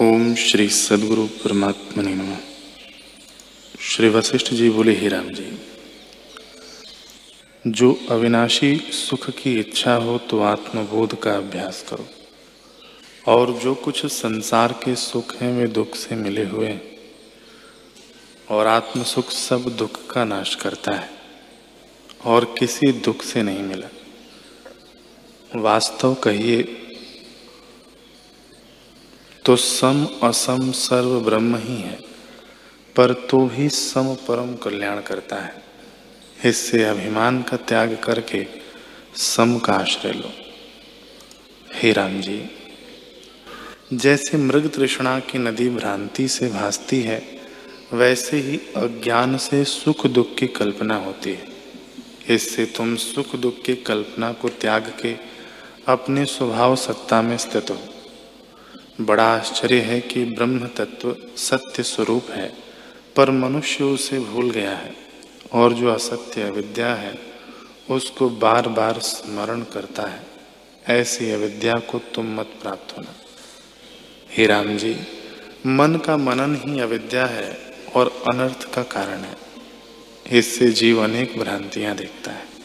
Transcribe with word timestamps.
ओम 0.00 0.34
श्री 0.34 0.68
सदगुरु 0.68 1.26
परमात्मा 1.26 2.02
ने 2.02 2.14
नम। 2.14 2.36
श्री 3.80 4.08
वशिष्ठ 4.08 4.52
जी 4.54 4.70
बोले, 4.70 4.92
ही 4.92 5.08
राम 5.08 5.28
जी, 5.28 5.58
जो 7.64 7.92
अविनाशी 8.10 8.76
सुख 8.76 9.28
की 9.30 9.58
इच्छा 9.60 9.94
हो 9.94 10.18
तो 10.18 10.40
आत्मबोध 10.40 11.18
का 11.20 11.32
अभ्यास 11.32 11.84
करो। 11.88 12.06
और 13.32 13.52
जो 13.52 13.74
कुछ 13.74 14.06
संसार 14.06 14.72
के 14.72 14.94
सुख 14.96 15.34
हैं, 15.36 15.52
वे 15.52 15.66
दुख 15.66 15.94
से 15.94 16.16
मिले 16.16 16.44
हुए 16.44 16.68
हैं। 16.68 16.82
और 18.50 18.66
आत्म 18.66 19.02
सुख 19.02 19.30
सब 19.30 19.68
दुख 19.76 20.06
का 20.10 20.24
नाश 20.24 20.54
करता 20.54 20.92
है, 20.92 21.10
और 22.24 22.44
किसी 22.58 22.92
दुख 22.92 23.22
से 23.22 23.42
नहीं 23.42 23.62
मिला। 23.62 23.88
वास्तव 25.60 26.14
कहिए 26.14 26.81
तो 29.44 29.56
सम 29.56 30.06
असम 30.22 30.70
सर्व 30.70 31.20
ब्रह्म 31.20 31.56
ही 31.56 31.76
है, 31.76 31.98
पर 32.96 33.12
तो 33.30 33.46
ही 33.46 33.68
सम 33.68 34.14
परम 34.14 34.54
कल्याण 34.54 35.00
करता 35.00 35.36
है। 35.36 35.62
इससे 36.44 36.82
अभिमान 36.84 37.42
का 37.42 37.56
त्याग 37.56 37.98
करके 38.04 38.46
सम 39.16 39.58
का 39.58 39.72
आश्रय 39.72 40.12
लो। 40.12 40.30
हे 41.74 41.92
राम 41.92 42.20
जी, 42.20 42.40
जैसे 43.92 44.38
मृग 44.38 44.70
तृष्णा 44.70 45.18
की 45.20 45.38
नदी 45.38 45.68
भ्रांति 45.68 46.28
से 46.28 46.48
भासती 46.48 47.00
है, 47.00 47.22
वैसे 47.92 48.36
ही 48.36 48.60
अज्ञान 48.76 49.36
से 49.36 49.64
सुख 49.64 50.06
दुख 50.06 50.34
की 50.34 50.46
कल्पना 50.46 50.96
होती 50.96 51.30
है। 51.30 51.48
इससे 52.30 52.64
तुम 52.66 52.96
सुख 52.96 53.36
दुख 53.36 53.62
की 53.62 53.74
कल्पना 53.74 54.32
को 54.32 54.48
त्याग 54.48 54.92
के 55.02 55.16
अपने 55.88 56.24
स्वभाव 56.24 56.76
सत्ता 56.76 57.22
में 57.22 57.36
स्थित 57.38 57.70
हो। 57.70 57.78
बड़ा 59.00 59.36
आश्चर्य 59.36 59.80
है 59.80 60.00
कि 60.00 60.24
ब्रह्म 60.24 60.66
तत्व 60.66 61.16
सत्य 61.36 61.82
स्वरूप 61.82 62.26
है, 62.30 62.52
पर 63.16 63.30
मनुष्य 63.30 63.84
उसे 63.84 64.18
भूल 64.20 64.50
गया 64.50 64.76
है 64.76 64.96
और 65.52 65.72
जो 65.72 65.88
असत्य 65.88 66.42
अविद्या 66.42 66.94
है, 66.94 67.18
उसको 67.90 68.28
बार 68.28 68.68
बार 68.68 68.98
स्मरण 68.98 69.62
करता 69.62 70.02
है। 70.02 70.22
ऐसी 70.88 71.30
अविद्या 71.30 71.74
को 71.74 71.98
तुम 71.98 72.34
मत 72.34 72.46
प्राप्त 72.62 72.98
होना। 72.98 73.14
हे 74.30 74.46
राम 74.46 74.76
जी, 74.76 74.96
मन 75.66 75.96
का 75.96 76.16
मनन 76.16 76.62
ही 76.66 76.80
अविद्या 76.80 77.26
है 77.26 77.58
और 77.94 78.22
अनर्थ 78.34 78.74
का 78.74 78.82
कारण 78.82 79.18
है। 79.18 79.36
इससे 80.32 80.70
जीव 80.70 81.04
अनेक 81.04 81.38
भ्रांतियाँ 81.38 81.96
देखता 81.96 82.32
है। 82.32 82.61